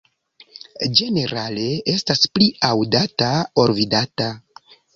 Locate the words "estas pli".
1.93-2.49